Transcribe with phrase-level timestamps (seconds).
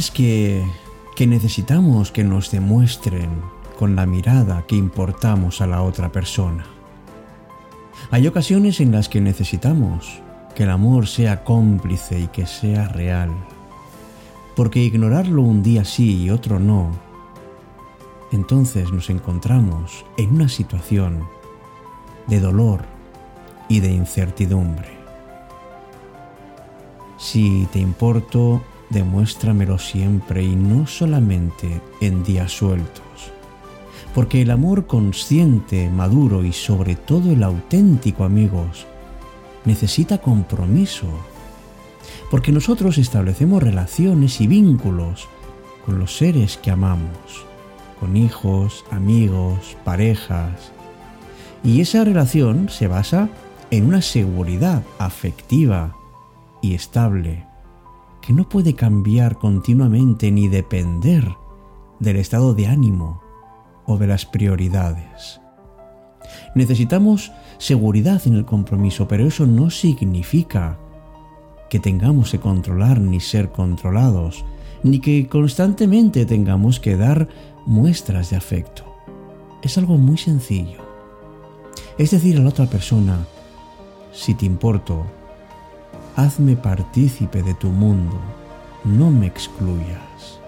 [0.00, 0.64] veces que,
[1.14, 3.28] que necesitamos que nos demuestren
[3.78, 6.64] con la mirada que importamos a la otra persona.
[8.10, 10.22] Hay ocasiones en las que necesitamos
[10.54, 13.30] que el amor sea cómplice y que sea real.
[14.56, 16.92] Porque ignorarlo un día sí y otro no,
[18.32, 21.28] entonces nos encontramos en una situación
[22.26, 22.86] de dolor
[23.68, 24.88] y de incertidumbre.
[27.18, 33.04] Si te importo, demuéstramelo siempre y no solamente en días sueltos.
[34.14, 38.86] Porque el amor consciente, maduro y sobre todo el auténtico, amigos,
[39.64, 41.06] necesita compromiso.
[42.30, 45.28] Porque nosotros establecemos relaciones y vínculos
[45.86, 47.46] con los seres que amamos,
[48.00, 50.72] con hijos, amigos, parejas.
[51.62, 53.28] Y esa relación se basa
[53.70, 55.96] en una seguridad afectiva
[56.60, 57.49] y estable
[58.20, 61.36] que no puede cambiar continuamente ni depender
[61.98, 63.22] del estado de ánimo
[63.86, 65.40] o de las prioridades.
[66.54, 70.78] Necesitamos seguridad en el compromiso, pero eso no significa
[71.68, 74.44] que tengamos que controlar ni ser controlados,
[74.82, 77.28] ni que constantemente tengamos que dar
[77.66, 78.84] muestras de afecto.
[79.62, 80.80] Es algo muy sencillo.
[81.98, 83.26] Es decir a la otra persona,
[84.12, 85.04] si te importo,
[86.16, 88.18] hazme partícipe de tu mundo,
[88.84, 90.40] no me excluyas,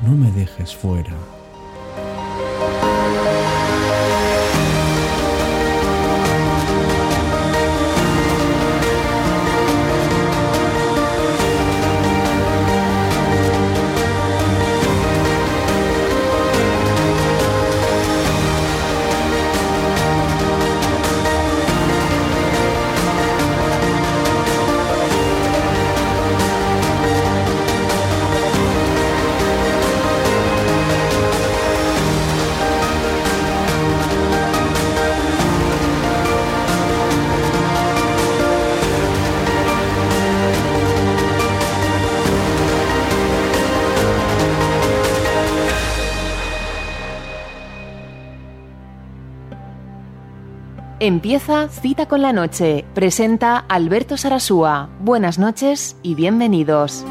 [0.00, 1.12] no me dejes fuera.
[51.04, 52.84] Empieza Cita con la Noche.
[52.94, 54.88] Presenta Alberto Sarasúa.
[55.00, 57.04] Buenas noches y bienvenidos.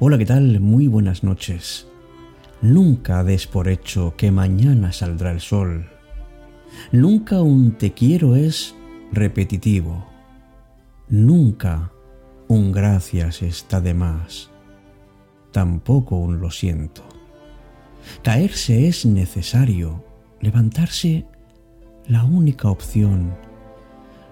[0.00, 0.58] Hola, ¿qué tal?
[0.58, 1.86] Muy buenas noches.
[2.64, 5.84] Nunca des por hecho que mañana saldrá el sol.
[6.92, 8.74] Nunca un te quiero es
[9.12, 10.06] repetitivo.
[11.10, 11.92] Nunca
[12.48, 14.48] un gracias está de más.
[15.52, 17.02] Tampoco un lo siento.
[18.22, 20.02] Caerse es necesario,
[20.40, 21.26] levantarse
[22.06, 23.34] la única opción.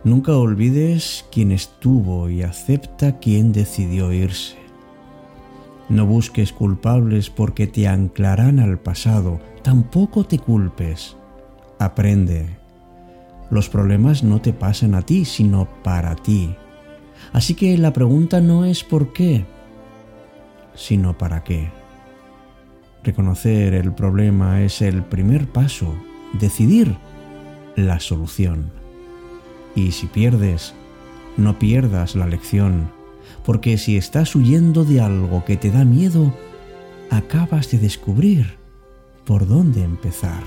[0.05, 4.62] Nunca olvides quién estuvo y acepta quién decidió irse.
[5.93, 9.41] No busques culpables porque te anclarán al pasado.
[9.63, 11.19] Tampoco te culpes.
[11.79, 12.49] Aprende.
[13.51, 16.57] Los problemas no te pasan a ti, sino para ti.
[17.35, 19.45] Así que la pregunta no es por qué,
[20.75, 21.71] sino para qué.
[23.05, 25.95] Reconocer el problema es el primer paso.
[26.41, 26.97] Decidir
[27.77, 28.73] la solución.
[29.75, 30.73] Y si pierdes,
[31.37, 33.02] no pierdas la lección
[33.45, 36.33] porque si estás huyendo de algo que te da miedo,
[37.11, 38.57] acabas de descubrir
[39.25, 40.43] por dónde empezar.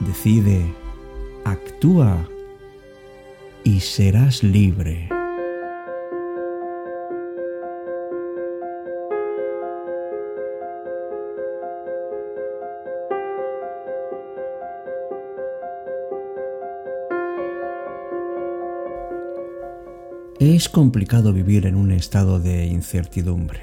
[0.00, 0.72] Decide,
[1.44, 2.28] actúa
[3.64, 5.17] y serás libre.
[20.58, 23.60] Es complicado vivir en un estado de incertidumbre.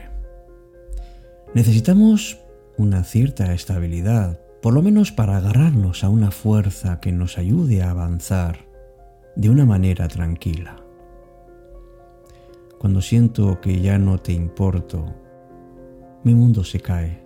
[1.53, 2.39] Necesitamos
[2.77, 7.89] una cierta estabilidad, por lo menos para agarrarnos a una fuerza que nos ayude a
[7.89, 8.59] avanzar
[9.35, 10.77] de una manera tranquila.
[12.79, 15.13] Cuando siento que ya no te importo,
[16.23, 17.21] mi mundo se cae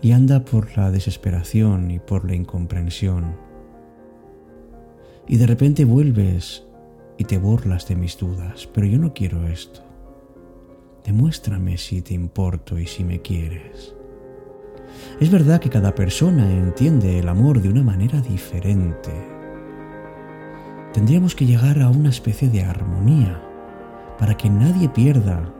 [0.00, 3.36] y anda por la desesperación y por la incomprensión.
[5.28, 6.64] Y de repente vuelves
[7.18, 9.80] y te burlas de mis dudas, pero yo no quiero esto.
[11.04, 13.94] Demuéstrame si te importo y si me quieres.
[15.20, 19.12] Es verdad que cada persona entiende el amor de una manera diferente.
[20.92, 23.42] Tendríamos que llegar a una especie de armonía
[24.18, 25.52] para que nadie pierda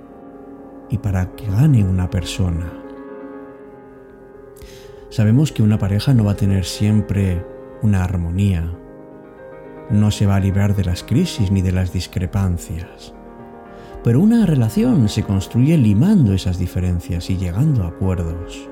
[0.89, 2.73] y para que gane una persona.
[5.11, 7.45] Sabemos que una pareja no va a tener siempre
[7.83, 8.73] una armonía,
[9.91, 13.15] no se va a librar de las crisis ni de las discrepancias.
[14.03, 18.69] Pero una relación se construye limando esas diferencias y llegando a acuerdos.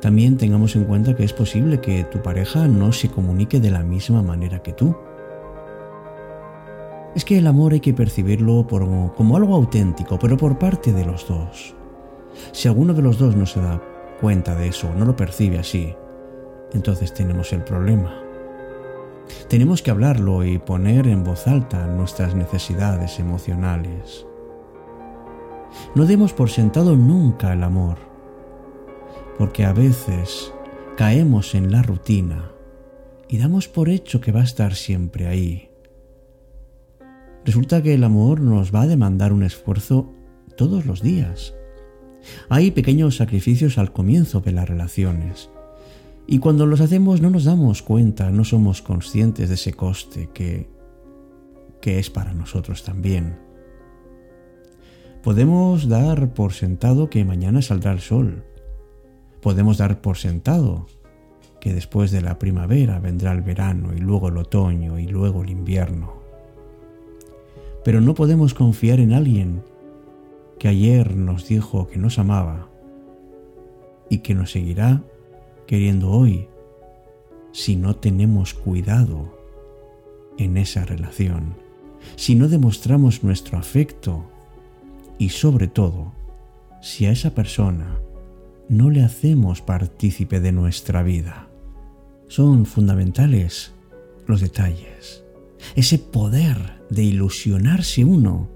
[0.00, 3.82] También tengamos en cuenta que es posible que tu pareja no se comunique de la
[3.82, 4.96] misma manera que tú.
[7.14, 11.26] Es que el amor hay que percibirlo como algo auténtico, pero por parte de los
[11.26, 11.74] dos.
[12.52, 13.82] Si alguno de los dos no se da
[14.20, 15.94] cuenta de eso, no lo percibe así,
[16.72, 18.29] entonces tenemos el problema.
[19.48, 24.26] Tenemos que hablarlo y poner en voz alta nuestras necesidades emocionales.
[25.94, 27.98] No demos por sentado nunca el amor,
[29.38, 30.52] porque a veces
[30.96, 32.52] caemos en la rutina
[33.28, 35.70] y damos por hecho que va a estar siempre ahí.
[37.44, 40.12] Resulta que el amor nos va a demandar un esfuerzo
[40.56, 41.54] todos los días.
[42.48, 45.50] Hay pequeños sacrificios al comienzo de las relaciones
[46.32, 50.70] y cuando los hacemos no nos damos cuenta, no somos conscientes de ese coste que,
[51.80, 53.36] que es para nosotros también.
[55.24, 58.44] Podemos dar por sentado que mañana saldrá el sol.
[59.42, 60.86] Podemos dar por sentado
[61.60, 65.50] que después de la primavera vendrá el verano y luego el otoño y luego el
[65.50, 66.12] invierno.
[67.84, 69.64] Pero no podemos confiar en alguien
[70.60, 72.68] que ayer nos dijo que nos amaba
[74.08, 75.02] y que nos seguirá
[75.70, 76.48] queriendo hoy
[77.52, 79.38] si no tenemos cuidado
[80.36, 81.54] en esa relación,
[82.16, 84.24] si no demostramos nuestro afecto
[85.16, 86.12] y sobre todo
[86.82, 88.00] si a esa persona
[88.68, 91.46] no le hacemos partícipe de nuestra vida.
[92.26, 93.72] Son fundamentales
[94.26, 95.22] los detalles,
[95.76, 98.48] ese poder de ilusionarse uno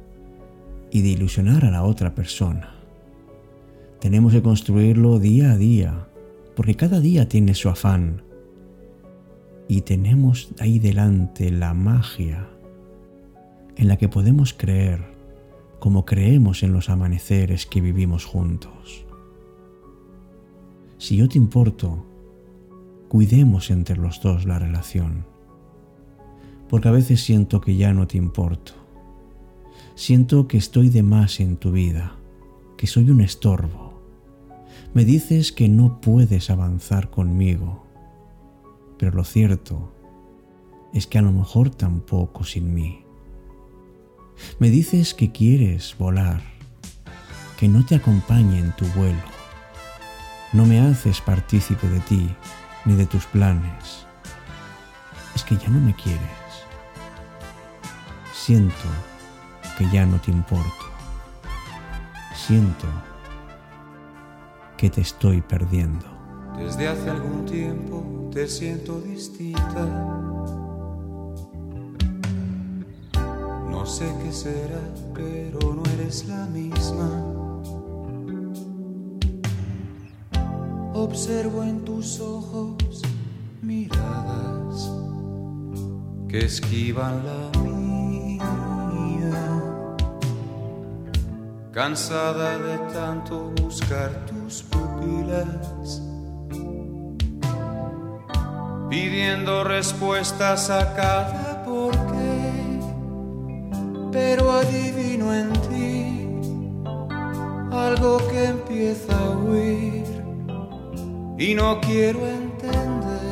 [0.91, 2.75] y de ilusionar a la otra persona.
[4.01, 6.09] Tenemos que construirlo día a día,
[6.55, 8.23] porque cada día tiene su afán.
[9.69, 12.49] Y tenemos ahí delante la magia
[13.77, 15.15] en la que podemos creer
[15.81, 19.05] como creemos en los amaneceres que vivimos juntos.
[20.99, 22.07] Si yo te importo,
[23.09, 25.27] cuidemos entre los dos la relación,
[26.69, 28.73] porque a veces siento que ya no te importo.
[29.95, 32.17] Siento que estoy de más en tu vida,
[32.79, 33.84] que soy un estorbo
[34.95, 37.85] me dices que no puedes avanzar conmigo,
[38.97, 39.93] pero lo cierto
[40.93, 43.05] es que a lo mejor tampoco sin mí.
[44.61, 46.43] Me dices que quieres volar,
[47.59, 49.19] que no te acompañe en tu vuelo.
[50.53, 52.29] No me haces partícipe de ti
[52.85, 54.07] ni de tus planes.
[55.35, 56.21] Es que ya no me quieres.
[58.33, 58.75] Siento
[59.77, 60.85] que ya no te importo.
[62.37, 62.87] Siento
[64.85, 66.05] que te estoy perdiendo.
[66.59, 69.83] Desde hace algún tiempo te siento distinta.
[73.71, 74.83] No sé qué será,
[75.15, 77.09] pero no eres la misma.
[80.93, 83.01] Observo en tus ojos
[83.63, 84.93] miradas
[86.29, 87.55] que esquivan la
[91.75, 94.25] cansada de tanto buscar
[94.63, 96.03] pupilas,
[98.89, 102.81] pidiendo respuestas a cada por qué,
[104.13, 106.29] pero adivino en ti
[107.73, 110.05] algo que empieza a huir
[111.39, 113.25] y no quiero entender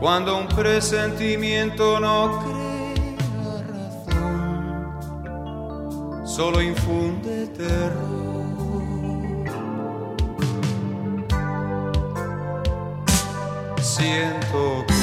[0.00, 2.72] cuando un presentimiento no cree
[6.36, 8.11] solo infunde terror.
[14.02, 14.94] Siento que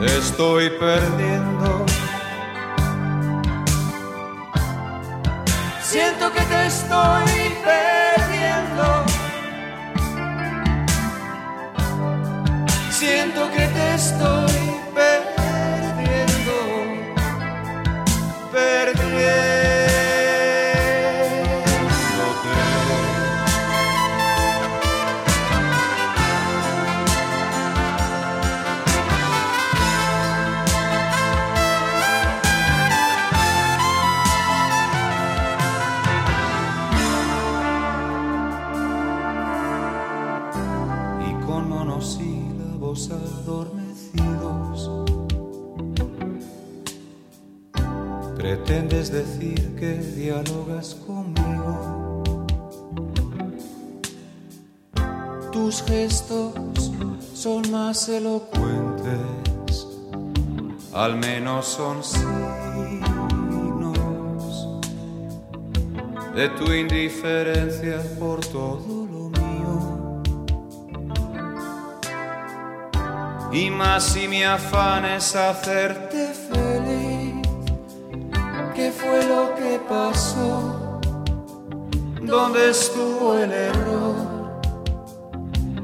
[0.00, 1.86] te estoy perdiendo.
[5.82, 8.86] Siento que te estoy perdiendo.
[12.90, 14.41] Siento que te estoy
[43.42, 44.90] adormecidos.
[48.36, 52.22] Pretendes decir que dialogas conmigo.
[55.50, 56.54] Tus gestos
[57.34, 59.86] son más elocuentes,
[60.92, 62.28] al menos son signos
[66.34, 69.01] de tu indiferencia por todo
[73.52, 77.46] Y más si mi afán es hacerte feliz,
[78.74, 81.00] ¿qué fue lo que pasó?
[82.22, 84.60] ¿Dónde estuvo el error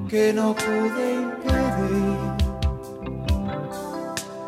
[0.09, 2.19] que no pude impedir?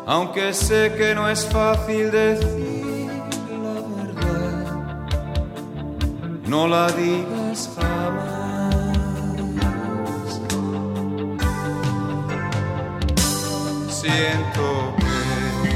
[0.07, 2.71] Aunque sé que no es fácil decir
[6.51, 7.90] no la digas jamás.
[14.01, 15.69] Siento que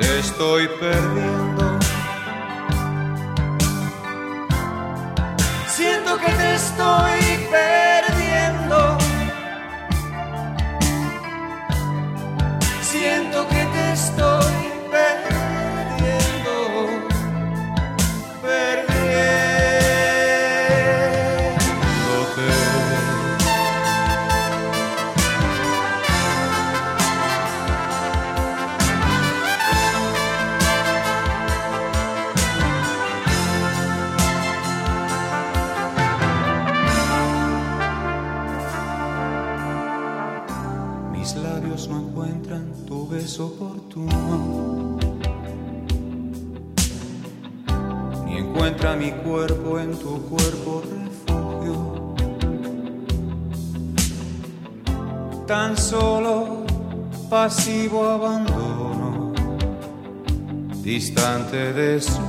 [0.00, 1.78] te estoy perdiendo.
[5.68, 7.13] Siento que te estoy
[43.40, 44.98] oportuno.
[48.26, 52.14] Ni encuentra mi cuerpo en tu cuerpo refugio.
[55.46, 56.64] Tan solo
[57.30, 59.32] pasivo abandono,
[60.82, 62.20] distante de su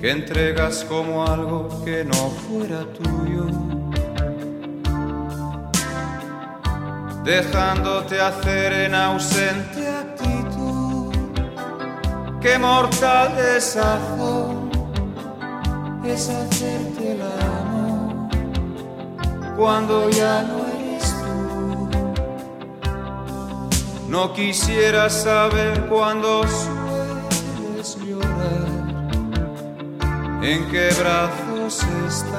[0.00, 3.81] que entregas como algo que no fuera tuyo.
[7.24, 11.14] Dejándote hacer en ausente actitud.
[12.40, 14.70] Qué mortal desazón
[16.04, 18.28] es hacerte el amor
[19.56, 21.88] cuando ya no eres tú.
[24.08, 28.66] No quisiera saber cuándo sueles llorar,
[30.42, 32.31] en qué brazos estás.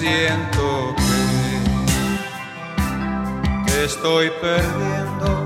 [0.00, 0.94] Siento
[3.66, 5.44] que estoy perdiendo.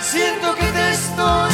[0.00, 1.53] Siento que te estoy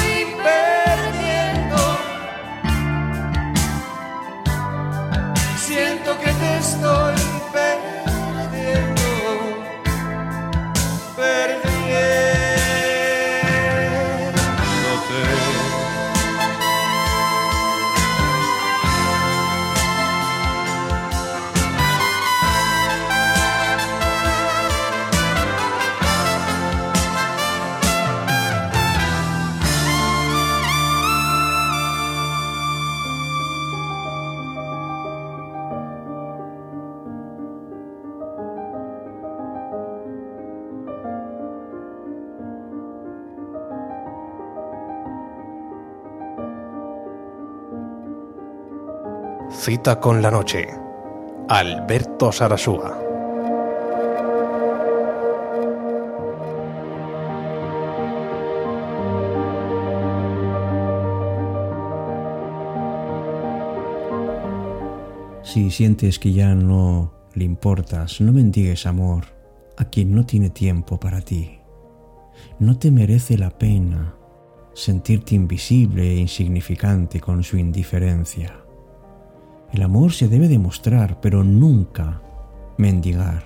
[49.62, 50.68] Cita con la noche.
[51.50, 52.98] Alberto Sarasúa.
[65.42, 69.26] Si sientes que ya no le importas, no mendigues amor
[69.76, 71.58] a quien no tiene tiempo para ti.
[72.58, 74.14] No te merece la pena
[74.72, 78.69] sentirte invisible e insignificante con su indiferencia.
[79.72, 82.20] El amor se debe demostrar, pero nunca
[82.76, 83.44] mendigar.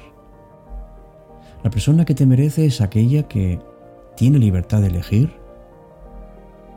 [1.63, 3.61] La persona que te merece es aquella que
[4.17, 5.35] tiene libertad de elegir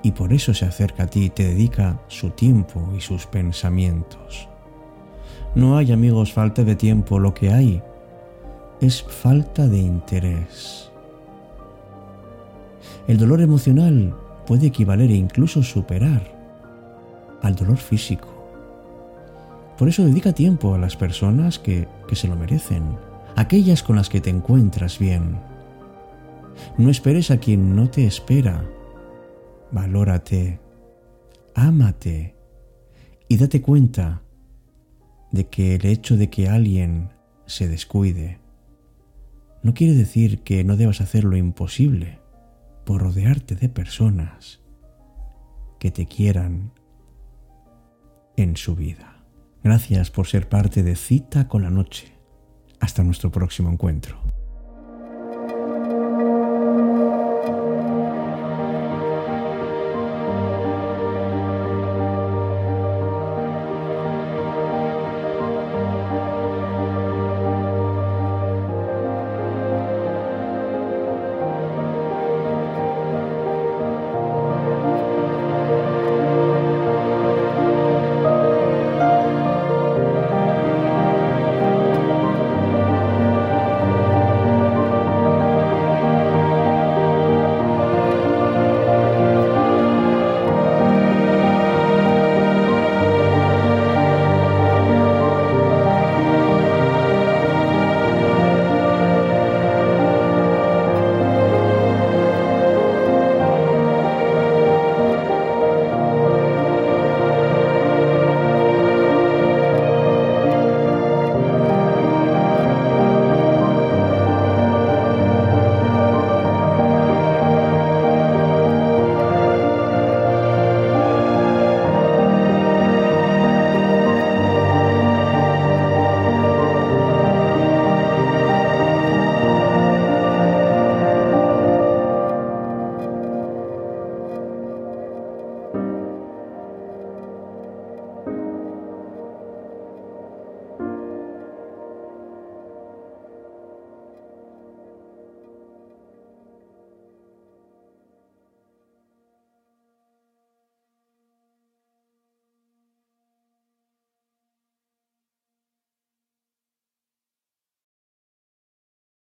[0.04, 4.48] y por eso se acerca a ti y te dedica su tiempo y sus pensamientos.
[5.56, 7.82] No hay amigos falta de tiempo, lo que hay
[8.80, 10.92] es falta de interés.
[13.08, 16.22] El dolor emocional puede equivaler e incluso superar
[17.42, 18.37] al dolor físico.
[19.78, 22.98] Por eso dedica tiempo a las personas que, que se lo merecen,
[23.36, 25.40] aquellas con las que te encuentras bien.
[26.78, 28.66] No esperes a quien no te espera.
[29.72, 30.60] Valórate,
[31.54, 32.36] ámate
[33.28, 34.22] y date cuenta
[35.32, 37.10] de que el hecho de que alguien
[37.46, 38.40] se descuide
[39.64, 42.20] no quiere decir que no debas hacer lo imposible
[42.86, 44.62] por rodearte de personas
[45.80, 46.72] que te quieran
[48.38, 49.17] en su vida.
[49.64, 52.14] Gracias por ser parte de Cita con la Noche.
[52.80, 54.37] Hasta nuestro próximo encuentro.